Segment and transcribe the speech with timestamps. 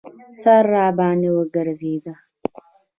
[0.41, 2.13] سر راباندې ګرځېده.